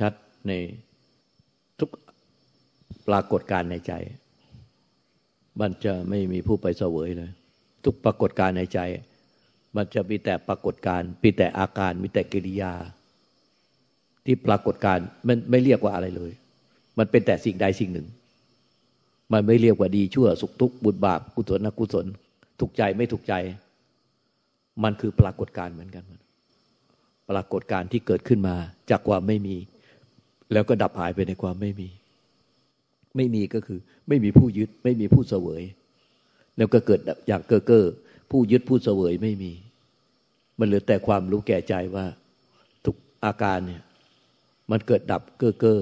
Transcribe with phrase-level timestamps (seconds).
[0.00, 0.12] ชัด
[0.48, 0.52] ใน
[1.78, 1.90] ทุก
[3.08, 3.92] ปรากฏการในใจ
[5.60, 7.30] มันจะไม่มีผู้ไปเสวยเลย
[7.84, 8.80] ทุกปรากฏการในใจ
[9.76, 12.72] มันจะมีแต่ปรากฏการมีแต่อาการมีแต่กิริยา
[14.24, 16.32] ที่ปรากฏการมันไม่เรียกว่าอะไรเลย
[16.98, 18.06] มันเป็นแต่สิ่งใดสิ่งหนึ่ง
[19.32, 22.06] มันไม่เรียกว่าดีชั่วสุขทุกข์บุญบาปกุศลนกุศล
[22.60, 23.34] ถูกใจไม่ถูกใจ
[24.82, 26.04] มันคือปรากฏการเหมือนกัน
[27.30, 28.56] ปรากฏการที่เกิดขึ้นมา
[28.90, 29.56] จากความไม่มี
[30.54, 31.88] แล้วก็ดับหายไปในความไม่มี
[33.16, 35.62] ไม่มีก็คือ ไม่มีผู้ยึด ไม่มีผู้เสวย
[36.56, 37.86] แล้วก็เกิดอย่างเก้อเก้อ
[38.30, 39.52] ผู้ยึดผู้เสวยไม่มี
[40.58, 42.06] มันเหลือแต่ความรู้แก่ใจว่า
[42.84, 43.82] ทุกอาการเนี่ย
[44.70, 45.80] มันเกิดดับเก้อเก้อ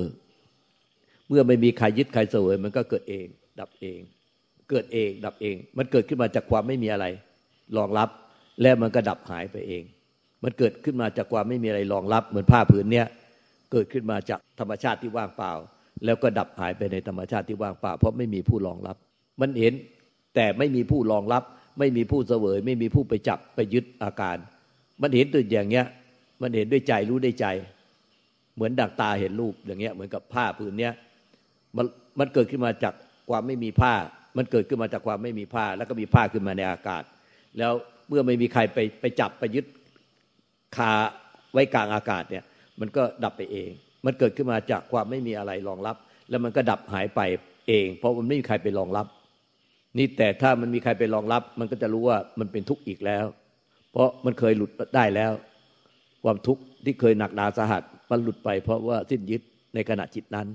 [1.29, 3.27] เมื่อไม่มีใครยึดใครเสวย มันก็เกิดเอง
[3.61, 4.01] ดับเอง
[4.71, 7.07] เกิดเองดับเอง มันเกิดขึ้นมาจากความไม่มีอะไร
[7.77, 8.09] รองรับ
[8.63, 9.83] แล้วมันก็ดับหายไปเอง
[10.45, 13.07] มันเกิดขึ้นมาจากความไม่มีอะไรรองรับ เหมือนผ้าผืนเนี้ย
[13.73, 15.53] เกิดขึ้นมาจากธรรมชาติที่ว่างเปล่า
[16.05, 18.97] แล้วก็ดับหายไปในธรรมชาติที่ว่างเปล่า เพราะไม่มีผู้รองรับ
[19.41, 19.75] มันเห็น
[20.35, 21.43] แต่ไม่มีผู้รองรับ
[21.79, 24.37] ไม่มีผู้เสวย ไม่มีผู้ไปจับไปยึดอาการ
[25.03, 25.87] มันเห็นตัวอย่างเงี้ย
[26.43, 27.47] มันเห็นด้วยใจรู้ด้วยใจ
[28.55, 30.93] เหมือนดักตาเห็นรูปอย่างเงี้ยเหมือนกับผ้าผืนเนี้ย
[31.77, 31.87] มัน
[32.19, 32.95] มันเกิดขึ้นมาจาก
[33.31, 33.95] ความไม่มีผ้า
[34.37, 37.03] มันเกิดขึ้นมาจากความไม่มีผ้า แล้วก็มีผ้าขึ้นมาในอากาศ
[37.59, 37.73] แล้ว
[38.09, 39.67] เมื่อไม่มีใครไปไปจับไปยึด
[40.77, 40.93] คา
[41.53, 42.45] ไว้กลางอากาศเนี่ย
[42.81, 43.71] มันก็ดับไปเอง
[44.07, 45.97] มันเกิดขึ้นมาจากความไม่มีอะไรรองรับ
[46.31, 47.21] แล้วมันก็ดับหายไป
[47.69, 49.07] เอง เพราะมันไม่มีใครไปรองรับ
[49.99, 53.25] นี่แต่ถ้ามันมีใครไปรองรับ มันก็จะรู้ว่ามันเป็นทุกข์อีกแล้ว
[53.93, 55.33] เพราะมันเคยหลุดได้แล้ว
[56.25, 59.43] ความทุกข์ที่เคยหนักหนาสาหัสมันหลุดไป เพราะว่าสิ้นยึด
[59.75, 60.49] ในขณะจิตนั้น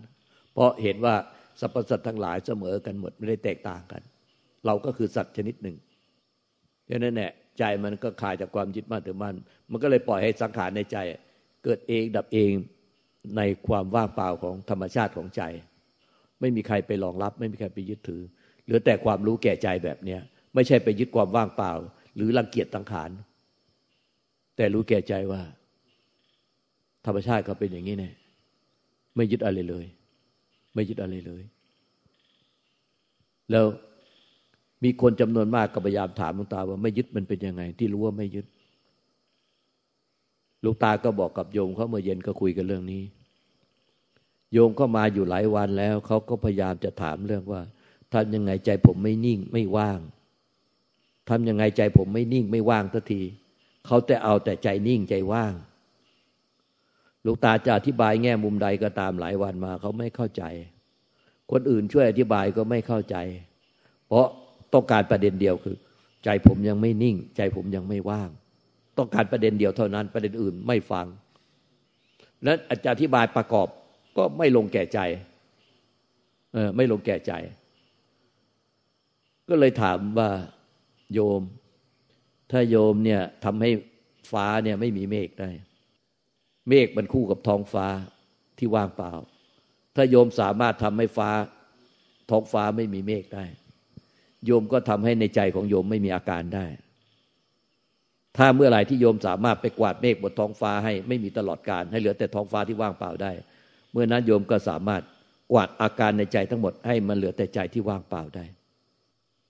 [0.54, 1.16] เพราะเห็นว่า
[1.60, 4.02] สรรพสัตว์ทั้งหลายเสมอกันหมดไม่ได้แตกต่างกัน
[4.66, 5.78] เราก็คือสัตว์ชนิดหนึ่ง
[6.90, 9.36] ดังนั้นแหละใจมันก็คลายจากความยึดมั่นถือมั่น
[9.72, 10.98] มันก็เลยปล่อยให้สังขารในใจ
[11.64, 12.52] เกิดเองดับเอง
[13.38, 15.42] ในความว่างเปล่าของธรรมชาติของใจ
[16.40, 18.22] ไม่มีใครไปรองรับ ไม่มีใครไปยึดถือ
[18.64, 20.22] เหลือแต่ความรู้แก่ใจแบบเนี้ย
[20.54, 21.72] ไม่ใช่ไปยึดความว่างเปล่า
[22.16, 23.12] หรือรังเกียจตังขาน
[24.56, 25.42] แต่รู้แก่ใจว่า
[27.06, 28.12] ธรรมชาติเขาเป็นอย่างนี้แน่
[29.16, 29.86] ไม่ยึดอะไรเลย
[30.74, 31.44] ไม่ยึดอะไรเลย
[33.52, 33.66] แล้ว
[34.84, 38.46] มีคนจำนวนมากก็พยายามถามหลวงตาว่าไม่ยึดมันเป็นยังไง ที่รู้ว่าไม่ยึด
[40.64, 43.04] ลวงตาก็บอกกับโยมเขาเมื่อเย็นก็คุยกันเรื่องนี้
[44.54, 47.62] โยมก็มาอยู่หลายวันแล้วเขาก็พยายามจะถามเรื่องว่า
[48.14, 50.00] ทำยังไงใจผมไม่นิ่งไม่ว่าง
[51.30, 53.22] ทำยังไงใจผมไม่นิ่งไม่ว่างสักที
[53.86, 55.54] เขาแต่เอาแต่ใจนิ่งใจว่าง
[57.26, 60.44] ลูกตาจะอธิบายแง่มุมใดก็ตามหลายวันมาเขาไม่เข้าใจ
[61.52, 63.16] คนอื่นช่วยอธิบายก็ไม่เข้าใจ
[64.08, 64.28] เพราะ
[64.74, 65.76] ต้องการประเด็นเดียวคือ
[66.24, 68.30] ใจผมยังไม่นิ่ง ใจผมยังไม่ว่าง
[68.98, 71.06] ต้องการประเด็นเดียวเท่านั้นประเด็นอื่นไม่ฟัง
[72.44, 73.68] แล้วอาจารย์อธิบายประกอบ
[74.18, 75.00] ก็ไม่ลงแก่ใจ
[76.54, 77.34] เออไม่ลงแก่ใจ
[79.50, 80.30] ก็เลยถามว่า
[81.14, 81.42] โยม
[82.52, 83.70] ถ้าโยมเนี่ยทำให้
[84.32, 85.50] ฟ้าเนี่ยไม่มีเมฆได้
[86.70, 87.88] เมฆมันคู่กับท้องฟ้า
[88.58, 89.12] ที่ว่างเปล่า
[89.96, 91.30] ถ้าโยมสามารถทำให้ฟ้า
[92.30, 93.46] ท้องฟ้าไม่มีเมฆได้
[94.46, 96.66] โยมก็ทำให้ในใจของโยมไม่มีอาการได้
[98.38, 103.32] ถ้าเมื่อไหร่ที่โยมสามารถไปกวาดเมฆบนท้องฟ้าให้ไม่มีตลอดการให้เหลือแต่ท้องฟ้าที่ว่างเปล่าได้
[103.92, 105.02] เมื่อนั้นโยมก็สามารถ
[105.52, 108.46] กวาดอาการในใจทั้งหมดให้มันเหลือแต่ใจที่ว่างเปล่าได้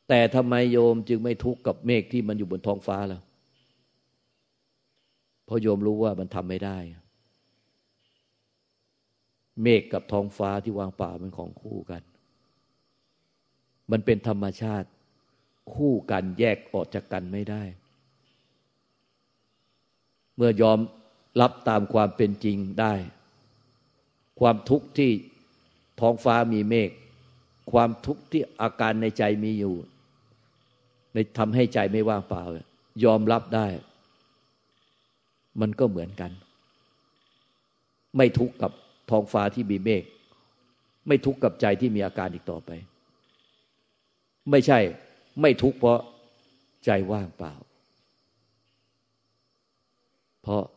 [0.09, 3.22] แต่ทำไมโยมจึงไม่ทุกข์กับเมฆที่มันอยู่บนท้องฟ้าล่ะ
[5.46, 6.78] เพราะโยมรู้ว่ามันทำไม่ได้
[9.62, 12.02] เมฆกับท้องฟ้าที่ว่างเปล่าเป็นของคู่กัน
[13.92, 14.88] มันเป็นธรรมชาติ
[15.74, 17.64] คู่กันแยกออกจากกันไม่ได้
[20.38, 20.80] เมื่อยอม
[21.42, 22.94] รับตามความเป็นจริงได้
[24.39, 25.12] ความทุกข์ที่
[26.00, 26.89] ท้องฟ้ามีเมฆ
[27.72, 29.75] ความทุกข์ที่อาการในใจมีอยู่
[31.13, 32.44] ในทำให้ใจไม่ว่างเปล่า
[33.04, 33.68] ยอมรับได้
[35.62, 36.31] มันก็เหมือนกัน
[38.18, 38.72] ไม่ทุกข์กับ
[39.10, 40.04] ท้องฟ้าที่มีเมฆ
[41.07, 42.69] ไม่ทุกข์กับใจที่มีอาการอีกต่อไป
[44.51, 44.80] ไม่ใช่
[45.42, 46.00] ไม่ทุกข์เพราะ
[46.86, 47.54] ใจว่างเปล่า
[50.48, 50.68] เพราะ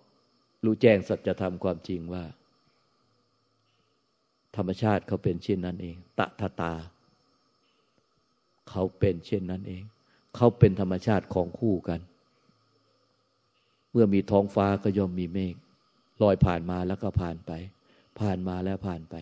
[0.65, 2.25] รู้แจ้งสัจธรรมความจริงว่า
[4.57, 6.73] ธรรมชาติเขาเป็นเช่นนั้นเอง ตะทตา
[8.71, 9.83] เขาเป็นเช่นนั้นเอง
[10.37, 12.01] เขาเป็นธรรมชาติของคู่กัน
[13.93, 15.55] เมื่อมีท้องฟ้าก็ย่อมมีเมฆ
[16.23, 17.53] ลอยผ่านมาแล้วก็ผ่านไป
[18.21, 19.15] ผ่านมาแล้วผ่านไป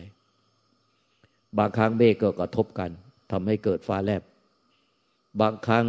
[1.57, 2.91] บางครั้งเมฆก็กระทบกัน
[3.31, 4.23] ทำให้เกิดฟ้าแลบ
[5.41, 5.85] บางครั้ง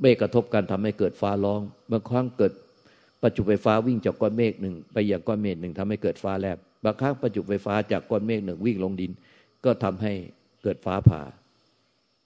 [0.00, 1.60] เมฆกระทบกันทำให้เกิดฟ้าร้อง
[1.90, 2.52] บางครั้งเกิด
[3.28, 9.10] ประจุไฟฟ้าวิ่งจากก้อนเมฆหนึ่งไปยังก้อนเมฆหนึ่งทำให้เกิดฟ้าแลบบางครั้งประจุไฟฟ้าจากก้อนเมฆหนึ่งวิ่งลงดิน
[9.64, 10.12] ก็ทำให้
[10.62, 11.22] เกิดฟ้าผ่า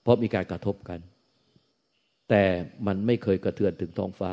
[0.01, 0.99] เพราะมีการกระทบกัน
[2.29, 2.43] แต่
[2.87, 4.31] มันไม่เคยกระเทือนถึงท้องฟ้า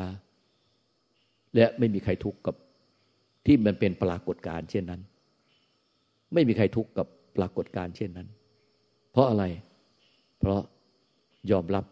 [1.55, 2.55] และไม่มีใครทุกข์กับ
[3.45, 5.01] ที่มันเป็นปรากฏการณ์เช่นนั้น
[6.33, 7.07] ไม่มีใครทุกข์กับ
[7.37, 8.27] ปรากฏการณ์เช่นนั้น
[9.11, 9.43] เพราะอะไร
[10.39, 10.61] เพราะ
[11.51, 11.85] ยอมรับ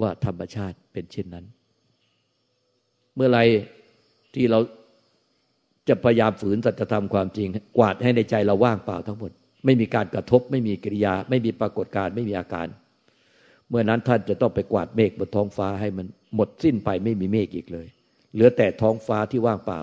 [0.00, 1.44] ว่าธรรมชาติเป็นเช่นนั้น
[3.14, 3.40] เมื่อไร
[4.36, 4.60] ที่เรา
[5.88, 7.48] จะพยายามฝืนสัจธรรมความจริง
[7.78, 9.30] กวาดให้ในใจเราว่างเปล่าทั้งหมด
[9.64, 12.66] ไม่มีการกระทบ ไม่มีกิริยา ไม่มีปรากฏการไม่มีอาการ
[13.68, 17.86] เมื่อนั้นท่านจะต้องไปกวาดเมฆบนท้องฟ้าให้มันหมดสิ้นไปไม่มีเมฆอีกเลย
[18.32, 19.80] เหลือแต่ท้องฟ้าที่ว่างเปล่า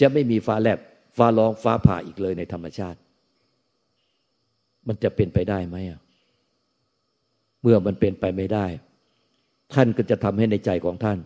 [0.00, 0.78] จะไม่มีฟ้าแลบ
[1.16, 2.98] ฟ้าร้องฟ้าผ่าอีกเลยในธรรมชาติ
[4.88, 6.00] มันจะเป็นไปได้ไหมอะ
[7.62, 8.66] เมื่อมันเป็นไปไม่ได้
[9.74, 11.18] ท่านก็จะทำให้ในใจของท่าน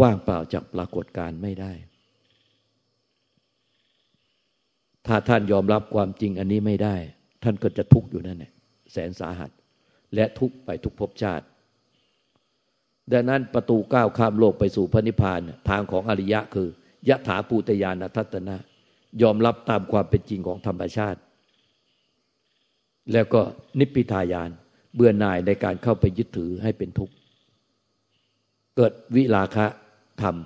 [0.00, 1.72] ว่างเปล่าจากปรากฏการไม่ได้
[5.06, 6.96] ถ้าท่านยอมรับความจริงอันนี้ไม่ได้
[7.42, 8.52] ท่านก็จะทุกข์อยู่นั่นแหละ
[8.92, 9.50] แสนสาหัส
[10.14, 11.44] และทุกข์ไปทุกภพชาติ
[13.12, 16.68] ดังนั้นประตูก้าวข้ามโลกไปสู่พระนิพพาน ทางของอริยะคือ
[17.08, 18.56] ยะถาปูตยานทัตนะ
[19.22, 21.20] ยอมรับตามความเป็นจริงของธรรมชาติ
[23.12, 23.40] แล้วก็
[23.78, 24.50] นิพพิทายาน
[24.94, 27.14] เบื่อหน่ายในการเข้าไปยึดถือให้เป็นทุกข์
[28.76, 29.66] เกิดวิลาคะ
[30.22, 30.36] ธรรม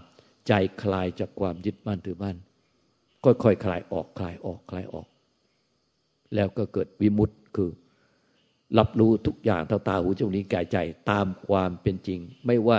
[0.49, 0.53] ใจ
[0.83, 2.37] คลายจากความยึดมั่นถือมั่น
[3.25, 5.07] ค่อยๆคลายออกคลายออกคลายออก
[6.35, 7.71] แล้วก็เกิดวิมุตต์คือ
[8.79, 10.77] รับรู้ทุกอย่างเท่าตาหูจมูกลิ้นกายใจ
[11.11, 12.79] ตามความเป็นจริง ไม่ว่า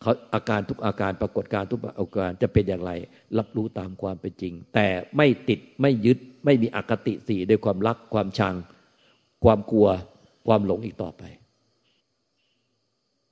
[0.00, 2.92] เขาอาการทุกอาการปรากฏการทุกอาการจะเป็นอย่างไร
[3.38, 4.86] รับรู้ตามความเป็นจริง แต่
[5.16, 8.54] ไม่ติดไม่ยึดไม่มีอคติสีด้วยความรักความชัง
[9.44, 9.88] ความกลัว
[10.46, 11.22] ความหลงอีกต่อไป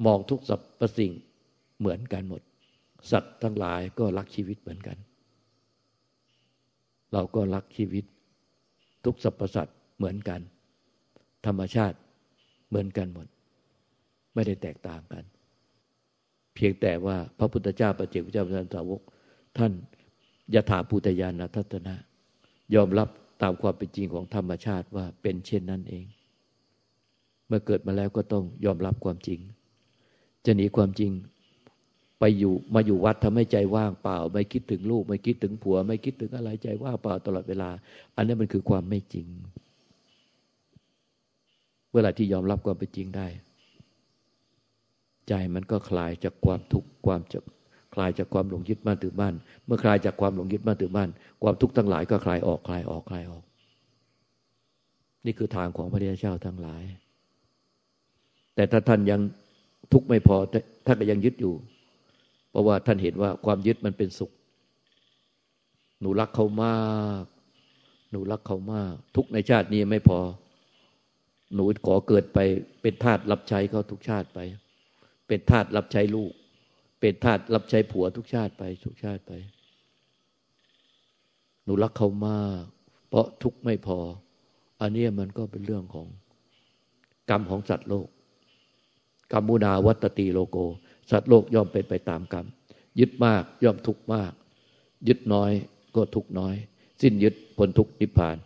[0.06, 1.12] มองทุกสรรพสิ่ง
[1.78, 2.42] เหมือนกันหมด
[3.10, 4.96] สัตว์ทั้งหลายก็รักชีวิตเหมือนกัน
[7.12, 8.04] เราก็รักชีวิต
[9.04, 10.40] ทุกสรรพสัตว์เหมือนกัน
[11.46, 11.96] ธรรมชาติ
[12.68, 13.26] เหมือนกันหมด
[14.34, 15.24] ไม่ได้แตกต่างกัน
[16.54, 19.00] เพียงแต่ว่าพระพุทธเจ้าประเจกพระเจ้าพระสาวก
[19.58, 19.72] ท่าน
[20.54, 21.94] ยถาภูตยานาทัตนะ
[22.74, 23.08] ยอมรับ
[23.42, 26.04] ตามความเป็นจริงของธรรมชาติว่าเป็นเช่นนั้นเอง
[27.46, 29.40] เมื่อเกิดมาแล้วก็ต้องยอมรับความจริง
[30.44, 31.10] จะหนีความจริง
[32.20, 37.70] ไปอยู่มาอยู่วัดทำให้ใจว่างเปล่า ไม่คิดถึงลูก ไม่คิดถึงผัว ไม่คิดถึงอะไรใจว่างเปล่าตลอดเวลา
[38.16, 39.26] อันนี้มันคือความไม่จริง
[41.94, 43.26] เวลาที่ยอมรับความเป็นจริงได้
[45.28, 47.38] ใจมันก็คลายจากความทุกข์ความจะ
[47.94, 49.34] คลายจากความหลงยึดมั่นถือมั่น
[49.66, 51.10] เมื่อคลายจากความหลงยึดมั่นถือมั่น
[51.42, 53.44] ความทุกข์ทั้งหลายก็คลายออกคลายออกคลายออก
[55.26, 56.82] นี่คือทางของพระเดชเจ้าทั้งหลาย
[58.54, 59.20] แต่ถ้าท่านยัง
[59.92, 60.36] ทุกข์ไม่พอ
[60.86, 61.54] ท่านก็ยังยึดอยู่
[62.50, 64.30] เพราะว่าท่านเห็นว่าความยึดมันเป็นสุข
[66.00, 66.76] หนูรักเขามา
[67.22, 67.24] ก
[68.10, 70.20] หนูรักเขามาก ทุกในชาตินี้ไม่พอ
[71.54, 72.38] หนูขอเกิดไป
[72.82, 74.38] เป็นทาสรับใช้เขาทุกชาติไป
[75.28, 76.32] เป็นทาสรับใช้ลูก
[77.00, 79.32] เป็นทาสรับใช้ผัวทุกชาติไป ทุกชาติไป
[81.64, 82.62] หนูรักเขามาก
[83.08, 83.98] เพราะทุกไม่พอ
[84.80, 86.06] อันนี้มันก็เป็นเรื่องของ
[87.30, 88.08] กรรมของสัตว์โลก
[89.32, 90.56] กรรมุนาวัตติโลโก
[91.10, 92.46] สัตว์โลกย่อมเป็นไปตามกรรม
[93.00, 94.32] ยึดมากย่อมทุกข์มาก
[95.08, 95.50] ยึดน้อย
[95.94, 96.54] ก็ทุกข์น้อย
[97.02, 98.36] สิ้นยึดพ้นทุกข์นิพพาน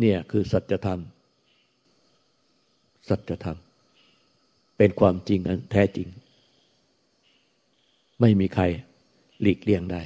[0.00, 1.00] เนี่ยคือสัจธรรม
[3.08, 3.58] สัจธรรม
[4.78, 6.08] เป็นความจริงอันแท้จริง
[8.20, 8.64] ไม่มีใคร
[9.40, 10.00] หลีกเลี่ยงได้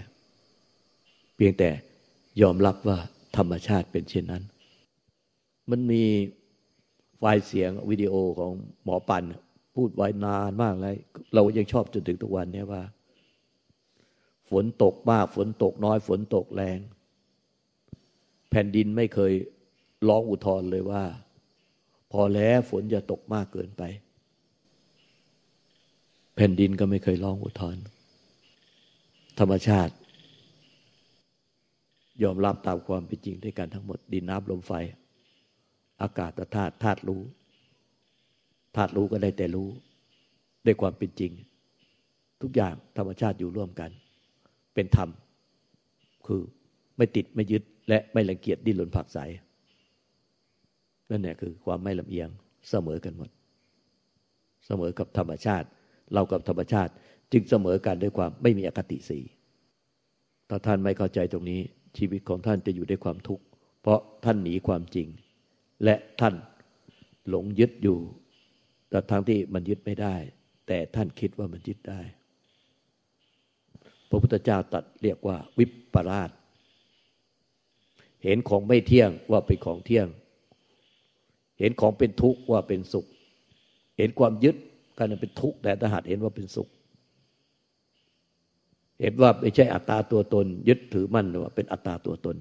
[1.37, 1.71] เพียงแต่
[2.43, 2.99] ยอมรับว่า
[3.37, 4.43] ธรรมชาติเป็นเช่นนั้น
[5.71, 6.03] มันมี
[7.19, 8.53] ไฟล์เสียงวิดีโอของ
[8.85, 9.23] หมอปัน
[9.75, 10.97] พูดไว้นานมากเลย
[11.35, 12.83] เรายังชอบจนถึงทุกวันนี้ว่า
[14.51, 16.79] ฝนตกมากฝนตกน้อย ฝนตกแรง
[18.51, 19.33] แผ่นดินไม่เคย
[20.09, 21.05] ร้องอุทธรเลยว่า
[22.13, 23.83] พอแล้วฝนจะตกมากเกินไป
[26.37, 27.77] แผ่นดินก็ไม่เคยร้องอุทธร
[29.39, 29.95] ธรรมชาติ
[32.23, 34.73] ยอมรับตามความเป็นจริงด้วยกันทั้งหมดดินน้ำลมไฟ
[36.03, 37.23] อากาศธาตุธาตุรู้
[38.77, 39.69] ธาตุรู้ก็ได้แต่รู้
[40.67, 41.33] ด้วยความเป็นจริง
[42.43, 43.91] ทุกอย่างธรรมชาติอยู่ร่วมกัน
[44.75, 45.09] เป็นธรรม
[46.27, 46.43] คือ
[46.97, 49.19] ไม่ติดไม่ยึดและไม่รังเกียจดิ้นรนผักใส
[51.11, 52.29] นั่นแหละคือความไม่ลำเอียง
[52.71, 53.31] เสมอกันหมด
[54.67, 55.67] เสมอกับธรรมชาติ
[56.13, 56.93] เรากับธรรมชาติ
[57.33, 59.19] จึงเสมอกันด้วยความไม่มีอคติสี
[60.49, 61.61] ถ้าท่านไม่เข้าใจตรงนี้
[61.99, 63.45] ชีวิตของท่านจะอยู่ด้วยความทุกข์
[63.83, 65.07] เพราะท่านหนีความจริง
[65.85, 66.35] และท่าน
[67.29, 67.99] หลงยึดอยู่
[68.93, 70.15] แต่ทั้งที่มันยึดไม่ได้
[70.67, 72.01] แต่ท่านคิดว่ามันยึดได้
[74.09, 76.31] พระพุทธเจ้าตัดเรียกว่า วิปลาส
[78.25, 80.07] เห็นของไม่เที่ยงว่าเป็นของเที่ยง
[81.59, 83.07] เห็นของเป็นทุกข์ว่าเป็นสุข
[83.99, 84.57] เห็นความยึด
[84.99, 86.69] การเป็นทุกข์แต่ถ้าหากเห็นว่าเป็นสุข
[89.01, 92.37] เห็นว่าไม่ใช่อัตตาตัวตน ยึดถือมั่นว่าเป็นอัตตาตัวตน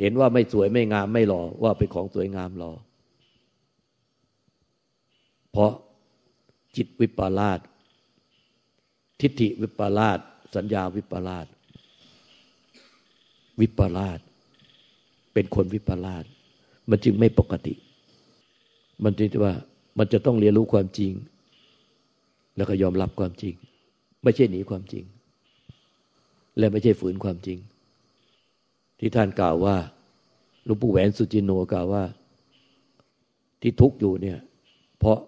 [0.00, 2.72] เห็นว่าไม่สวยไม่งามไม่หล่อว่าเป็นของสวยงามหล่อ
[5.52, 5.72] เพราะ
[6.76, 7.60] จิตวิปลาส
[9.20, 10.18] ทิฏฐิวิปลาส
[10.54, 11.46] สัญญาวิปลาส
[13.60, 14.18] วิปลาส
[15.32, 16.24] เป็นคนวิปลาส
[16.90, 17.74] มันจึงไม่ปกติ
[19.04, 19.54] มันจึงว่า
[19.98, 21.12] มันจะต้องเรียนรู้ความจริง
[22.56, 23.54] แล้วก็ยอมรับความจริง
[24.22, 25.04] ไม่ใช่หนีความจริง
[26.58, 27.58] และไม่ใช่ฝืนความจริง
[28.98, 29.76] ที่ท่านกล่าวว่า
[30.64, 32.04] หลวงปู่แหวนสุจินโนกล่าวว่า
[33.62, 34.38] ที่ทุกข์อยู่เนี่ย
[34.98, 35.18] เพราะ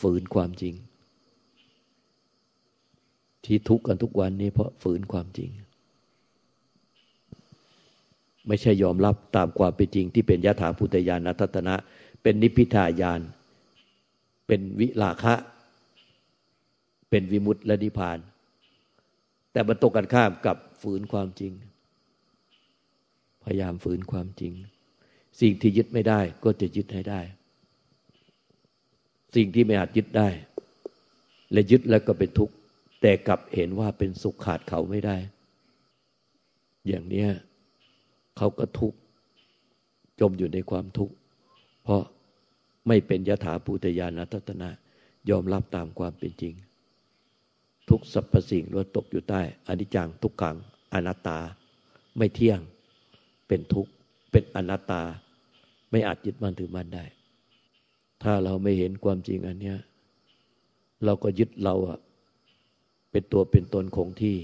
[0.00, 0.74] ฝืนความจริง
[3.44, 5.50] ที่ทุกข์กันทุกวันนี้เพราะฝืนความจริง
[8.48, 11.74] ไม่ใช่ยอมรับตามความเป็นจริง ที่เป็นยถาพุทธญาณทัตตนะ
[12.22, 13.20] เป็นนิพพิทายาน
[14.46, 15.34] เป็นวิลาคะ
[17.10, 18.18] เป็นวิมุตติและนิพพาน
[19.52, 21.52] แต่มันตรงกันข้ามกับฝืนความจริง
[23.44, 24.52] พยายามฝืนความจริง
[25.40, 27.20] สิ่งที่ยึดไม่ได้ก็จะยึดให้ได้
[29.36, 30.28] สิ่งที่ไม่อาจยึดได้
[31.52, 32.54] และยึดแล้วก็เป็นทุกข์
[33.00, 35.16] แต่กลับเห็นว่าเป็นสุขขาดเขาไม่ได้
[36.86, 37.26] อย่างนี้
[38.36, 38.98] เขาก็ทุกข์
[40.20, 41.14] จมอยู่ในความทุกข์
[41.84, 42.02] เพราะ
[42.88, 44.70] ไม่เป็นยถาภูตยานัตตนะ
[45.30, 46.54] ยอมรับตามความเป็นจริง
[47.88, 50.56] ทุกสรรพสิ่งล้วนตกอยู่ใต้อนิจจังทุกขัง
[50.94, 51.38] อนัตตา
[52.16, 52.60] ไม่เที่ยง
[53.48, 53.90] เป็นทุกข์
[54.30, 55.02] เป็นอนัตตา
[55.90, 57.04] ไม่อาจยึดมั่นถือมั่นได้
[58.22, 59.78] ถ้าเราไม่เห็นความจริงอันเนี้ย
[61.04, 61.98] เราก็ยึดเราอะ
[63.10, 64.36] เป็นตัวเป็นตนคงที่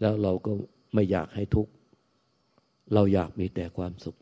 [0.00, 0.52] แล้วเราก็
[0.94, 1.72] ไม่อยากให้ทุกข์
[2.94, 4.16] เราอยากมีแต่ความสุข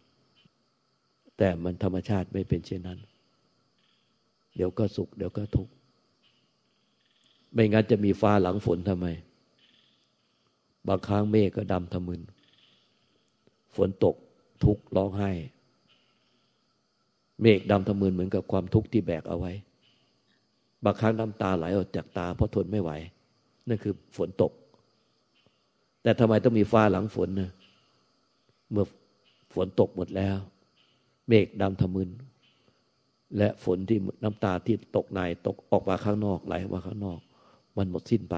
[1.39, 2.99] แต่มันธรรมชาติไม่เป็นเช่นนั้น
[4.57, 5.73] เดี๋ยวก็สุข เดี๋ยวก็ทุกข์
[7.53, 9.07] ไม่งั้นจะมีฟ้าหลังฝนทำไม
[10.89, 12.23] บางครั้งเมฆก็ดำทะมึน
[13.77, 14.17] ฝนตก
[14.65, 15.31] ทุกข์ร้องไห้
[17.43, 19.53] เมฆดำทะมึนเหมือนกับความทุกข์ที่แบกเอาไว้
[20.85, 22.91] บางครั้งน้ำตาไหลออกจากตาเพราะทนไม่ไหว
[23.69, 24.53] นั่นคือฝนตก
[26.03, 27.53] แต่ทำไมต้องมีฟ้าหลังฝนเนะ
[28.71, 28.87] เมื่อ
[29.55, 30.37] ฝนตกหมดแล้ว
[31.29, 32.09] เมฆดำทะมึน
[33.39, 37.19] และฝนที่น้ำตาที่ตกในตกออกมาข้างนอกไหลมาข้างนอก
[37.77, 38.37] มันหมดสิ้นไป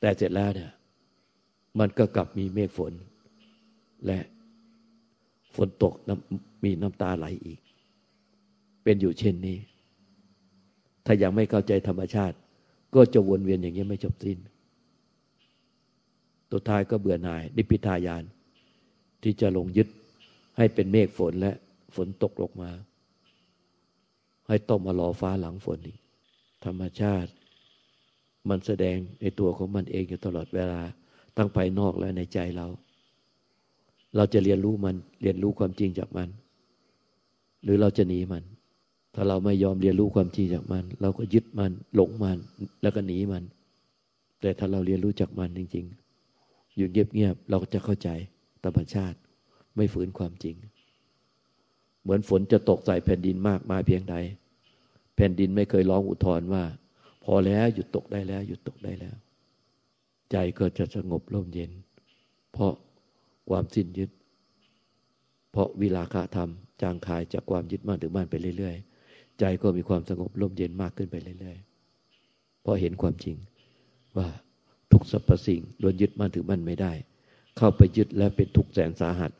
[0.00, 0.72] แต่เสร็จแล้วเนี่ย
[1.78, 2.92] มันก็กลับมีเมฆฝน
[4.06, 4.18] และ
[5.56, 5.92] ฝนตก
[6.64, 7.60] มีน้ำตาไหลอีก
[8.82, 9.58] เป็นอยู่เช่นนี้
[11.04, 12.36] ถ้ายังไม่เข้าใจธรรมชาติ
[12.94, 14.38] ก็จะวนเวียนอย่างนี้ไม่จบสิ้น
[16.50, 18.24] ตัวท้ายก็เบื่อหน่ายนิพิทายาน
[19.22, 19.88] ที่จะลงยึด
[20.56, 21.52] ให้เป็นเมฆฝนและ
[21.94, 22.70] ฝนตกลงมา
[24.48, 25.98] ให้ต้องมารอฟ้าหลังฝนอีก
[26.64, 27.30] ธรรมชาติ
[28.48, 30.82] มันแสดงในตัวของมันเองอยู่ตลอดเวลา
[31.36, 32.66] ตั้งภายนอกและในใจเรา
[34.16, 36.28] เราจะเรียนรู้มัน เรียนรู้ความจริงจากมัน
[37.64, 38.44] หรือเราจะหนีมัน
[39.14, 42.38] ถ้าเราไม่ยอมเรียนรู้ความจริงจากมัน เราก็ยึดมัน หลงมัน
[42.82, 43.44] แล้วก็หนีมัน
[44.40, 45.86] แต่ถ้าเราเรียนรู้จากมันจริง
[46.30, 48.08] ๆ อยู่เงียบๆเราก็จะเข้าใจ
[48.64, 49.18] ธรรมชาติ
[49.76, 50.56] ไม่ฝืนความจริง
[52.02, 54.16] เหมือนฝนจะตกใส่แผ่นดินมากมาเพียงใด
[55.16, 56.64] แผ่นดินไม่เคยร้องอุทธรว่า
[57.24, 59.16] พอแล้วหยุดตกได้แล้ว หยุดตกได้แล้ว
[60.30, 61.70] ใจก็จะสงบร่มเย็น
[62.52, 62.72] เพราะ
[63.48, 64.10] ความสิ้นยึด
[65.52, 66.50] เพราะวิลาคะธรรม
[66.82, 73.36] จางคายจากความยึดมั่นถือมั่นไปเรื่อยๆ ใจก็มีความสงบร่มเย็นมากขึ้นไปเรื่อยๆ เพราะเห็นความจริง
[74.16, 74.28] ว่า
[74.92, 76.92] ทุกสรรพสิ่งล้วนยึดมั่นถือมั่นไม่ได้
[77.56, 79.32] เข้าไปยึดแล้วเป็นทุกข์แสนสาหัส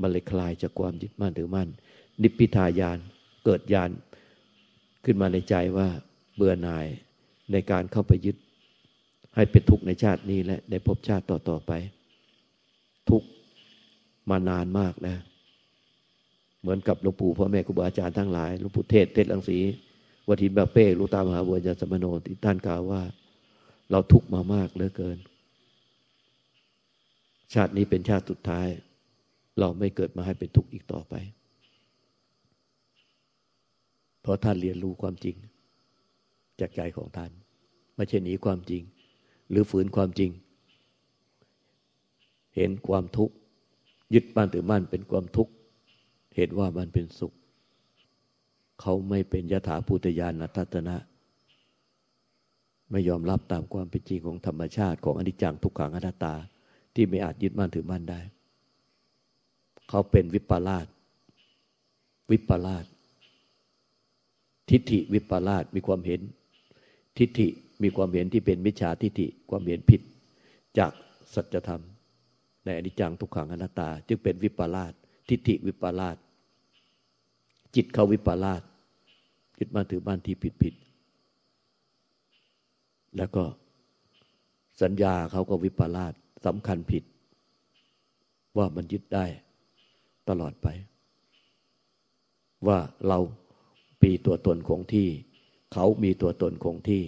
[0.00, 1.68] มันเลยคลายจากความยึดมั่นถือมั่น
[2.22, 2.98] นิพพิทายาน
[3.44, 3.90] เกิดยาน
[5.04, 5.88] ขึ้นมาในใจว่า
[6.36, 6.86] เบื่อหน่าย
[7.52, 8.36] ในการเข้าไปยึด
[9.34, 11.72] ให้เป็นทุกข์ในชาตินี้และในภพชาติต่อๆไป
[13.10, 13.22] ทุก
[14.30, 15.20] มานานมากแล้ว
[16.60, 19.58] เหมือนกับหลวงปู่พ่อแม่ครูบาอาจารย์ทั้งหลายหลวงปู่เทศเทศลังสี
[20.28, 23.02] วัติบาเป้ลูกตามหาบัวญาสมโนที่ท่านกล่าวว่า
[23.90, 25.18] เราทุกข์มามากเหลือเกิน
[27.54, 28.66] ชาตินี้เป็นชาติสุดท้าย
[29.58, 31.14] เราไม่เกิดมาให้เป็นทุกข์อีกต่อไป
[34.22, 35.36] เพราะท่านเรียนรู้ความจริง
[36.60, 37.30] จากใจของท่าน
[37.96, 38.82] ไม่ใช่หนีความจริง
[39.50, 40.30] หรือฝืนความจริง
[42.56, 43.34] เห็นความทุกข์
[44.14, 45.52] ยึดมั่นถือมั่นเป็นความทุกข์
[46.36, 47.32] เห็นว่ามันเป็นสุข
[48.80, 50.96] เขาไม่เป็นยถาภูตยานนัตตนะ
[52.90, 56.34] ไม่ยอมรับตามความเป็นจริงของธรรมชาติของอนิจจังทุกขังอนัตตา
[56.94, 58.20] ที่ไม่อาจยึดมั่นถือมั่นได้
[59.88, 60.86] เขาเป็นวิปลาส
[62.30, 62.84] วิปลาส
[64.68, 66.20] ทิฏฐิวิปลาสมีความเห็น
[67.18, 67.48] ทิฏฐิ
[67.82, 70.00] มีความเห็นที่เป็นมิจฉาทิฏฐิความเห็นผิด
[70.78, 70.92] จาก
[71.34, 71.82] สัจธรรม
[72.66, 74.92] ในอนิจจังทุกขังอนัตตา จึงเป็นวิปลาส
[75.28, 76.16] ทิฏฐิวิปลาส
[77.74, 78.62] จิตเขาวิปลาส
[79.58, 80.74] ยึดมาถือบ้านที่ผิดผิด
[83.16, 83.44] แล้วก็
[84.82, 86.12] สัญญาเขาก็วิปลาส
[86.46, 87.04] สำคัญผิด
[88.56, 89.26] ว่ามันยึดได้
[90.28, 90.66] ตลอดไป
[92.66, 93.18] ว่าเรา
[94.02, 95.08] ปีตัวตนคงที่
[95.72, 97.02] เขามีตัวตนคงที่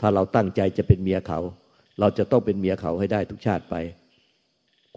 [0.00, 1.40] ถ้าเราตั้งใจจะเป็นเมียเขา
[2.00, 3.74] เราจะต้องเป็นเมียเขาให้ได้ทุกชาติไป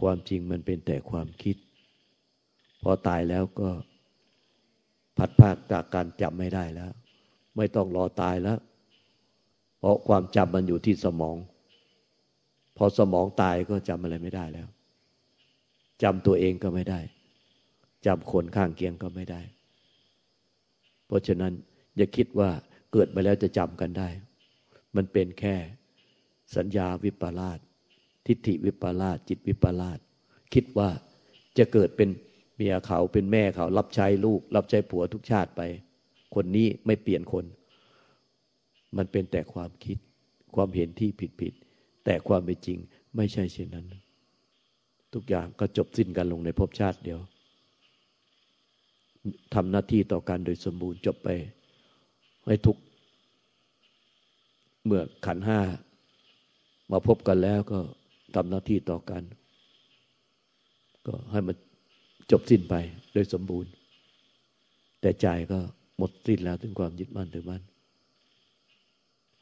[0.01, 1.56] ความจริงมันเป็นแต่ความคิด
[2.84, 3.70] พอตายแล้วก็
[5.18, 6.92] พัดภาคจากการจำไม่ได้แล้ว
[7.58, 8.60] ไม่ต้องรอตายแล้ว
[9.80, 11.38] เพราะความจำมันอยู่ที่สมอง
[12.77, 14.68] พอสมองตายก็จำอะไรไม่ได้แล้ว
[16.04, 17.00] จำตัวเองก็ไม่ได้
[18.06, 19.42] จำคนข้างเคียงก็ไม่ได้
[21.08, 21.54] เพราะฉะนั้น
[21.98, 22.50] อย่าคิดว่า
[22.92, 24.10] เกิดมาแล้วจะจำกันได้
[24.96, 25.56] มันเป็นแค่
[26.56, 27.60] สัญญาวิปลาส
[28.27, 30.00] ทิฏฐิวิปลาสจิตวิปลาส
[30.53, 30.89] คิดว่า
[31.57, 32.10] จะเกิดเป็น
[32.55, 35.62] เมียเขาเป็นแม่เขา รับใช้ลูก รับใช้ผัวทุกชาติไป
[36.36, 37.46] คนนี้ไม่เปลี่ยนคน
[38.98, 39.98] มันเป็นแต่ความคิด
[40.55, 41.53] ความเห็นที่ผิดผิด
[42.05, 42.77] แต่ความเป็นจริง
[43.15, 43.86] ไม่ใช่เช่นนั้น
[45.13, 47.19] ทุกอย่างก็จบสิ้นกันลงในภพชาติเดียว
[49.53, 51.29] ทำหน้าที่ต่อการโดยสมบูรณ์จบไป
[52.46, 52.77] ให้ทุก
[54.86, 55.60] เมื่อขันห้า
[56.91, 57.79] มาพบกันแล้วก็
[58.38, 59.24] ทำหน้าที่ต่อกัน
[61.08, 61.56] ก็ให้มัน
[62.32, 62.76] จบสิ้นไป
[63.13, 63.71] โดยสมบูรณ์
[65.02, 65.60] แต่ใจก็
[65.97, 67.63] หมดสิ้นแล้วถึงความยึดมั่นถือมั่น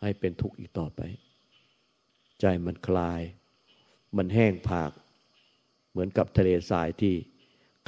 [0.01, 1.01] ให้เป็นทุกข์อีกต่อไป
[2.41, 3.21] ใจมันคลาย
[4.17, 4.91] มันแห้งผาก
[5.91, 7.13] เหมือนกับทะเลทรายที่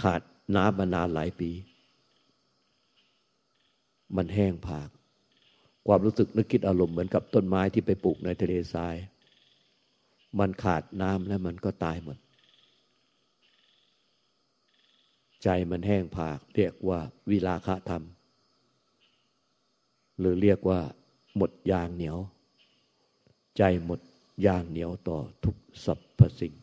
[0.01, 0.21] ขาด
[0.55, 1.51] น้ำมานานหลายปี
[4.15, 4.89] มันแห้งผาก
[5.87, 8.95] ความรู้สึกนึกคิดอารมณ์เหมือนกับต้นไม้ที่ไปปลูกในทะเลทราย
[10.39, 12.17] มันขาดน้ำแล้วมันก็ตายหมด
[15.43, 18.03] ใจมันแห้งผาก เรียกว่าวิลาคะธรรม
[20.19, 20.79] หรือเรียกว่า
[21.35, 22.17] หมดยางเหนียว
[23.57, 23.99] ใจหมด
[24.45, 26.53] ยางเหนียวต่อทุกสรรพสิ่ง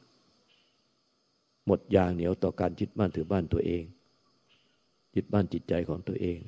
[1.67, 3.85] หมดยางเหนียวต่อการยึดบ้านถือบ้านตัวเอง
[5.15, 6.39] ยึดบ้านจิตใจของตัวเอง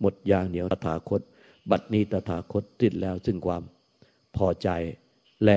[0.00, 1.20] หมดยางเหนียวตถาคต
[1.70, 3.62] บัดนี้ตถาคตติดแล้วซึ่งความ
[4.36, 4.68] พอใจ
[5.44, 5.50] แล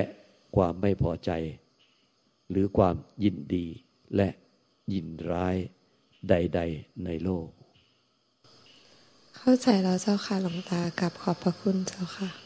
[0.54, 1.30] ความไม่พอใจ
[2.50, 3.66] หรือความยินดี
[4.16, 4.28] และ
[4.92, 5.56] ยินร้าย
[6.28, 7.48] ใด ๆ ในโลก
[9.36, 12.43] เข้าใจแล้วเจ้าค่ะหลวงตากับขอบพระคุณเจ้าค่ะ